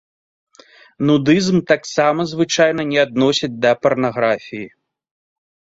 [1.09, 4.67] Нудызм таксама звычайна не адносяць да парнаграфіі.